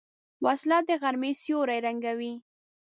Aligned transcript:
وسله 0.45 0.77
د 0.87 0.89
غرمې 1.01 1.31
سیوری 1.41 1.79
ړنګوي 1.83 2.33